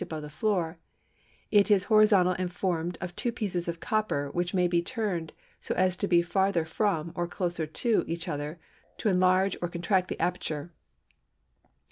[0.03, 0.79] above the floor;
[1.51, 5.75] it is horizontal and formed of two pieces of copper, which may be turned so
[5.75, 8.59] as to be farther from, or closer to, each other
[8.97, 10.73] to enlarge or contract the aperture.